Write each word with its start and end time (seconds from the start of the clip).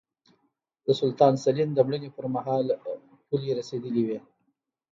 د 0.85 0.87
سلطان 0.99 1.33
سلین 1.43 1.69
د 1.73 1.79
مړینې 1.87 2.09
پرمهال 2.17 2.65
پولې 3.27 3.51
رسېدلې 3.59 4.03
وې. 4.07 4.19